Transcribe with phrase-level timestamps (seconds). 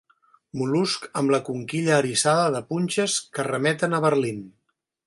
[0.61, 4.43] Mol·luscs amb la conquilla eriçada de punxes que remeten a Berlin.